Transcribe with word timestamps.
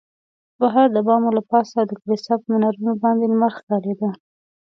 بهر 0.59 0.87
د 0.95 0.97
بامو 1.07 1.29
له 1.37 1.41
پاسه 1.49 1.73
او 1.81 1.85
د 1.89 1.91
کلیسا 2.01 2.33
پر 2.41 2.47
منارو 2.51 2.99
باندې 3.03 3.25
لمر 3.31 3.51
ښکارېده. 3.57 4.09